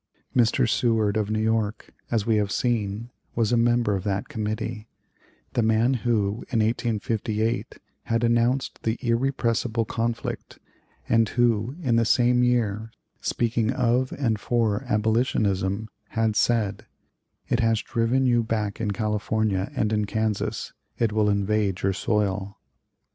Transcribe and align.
Mr. 0.35 0.67
Seward, 0.67 1.15
of 1.15 1.29
New 1.29 1.43
York, 1.43 1.93
as 2.09 2.25
we 2.25 2.37
have 2.37 2.51
seen, 2.51 3.11
was 3.35 3.51
a 3.51 3.55
member 3.55 3.95
of 3.95 4.03
that 4.03 4.29
Committee 4.29 4.87
the 5.53 5.61
man 5.61 5.93
who, 5.93 6.37
in 6.49 6.59
1858, 6.61 7.77
had 8.05 8.23
announced 8.23 8.81
the 8.81 8.97
"irrepressible 9.01 9.85
conflict," 9.85 10.57
and 11.07 11.29
who, 11.29 11.75
in 11.83 11.97
the 11.97 12.03
same 12.05 12.41
year, 12.43 12.89
speaking 13.19 13.71
of 13.71 14.11
and 14.13 14.39
for 14.39 14.83
abolitionism, 14.89 15.87
had 16.07 16.35
said: 16.35 16.87
"It 17.47 17.59
has 17.59 17.83
driven 17.83 18.25
you 18.25 18.41
back 18.41 18.81
in 18.81 18.89
California 18.89 19.71
and 19.75 19.93
in 19.93 20.05
Kansas; 20.05 20.73
it 20.97 21.11
will 21.13 21.29
invade 21.29 21.83
your 21.83 21.93
soil." 21.93 22.57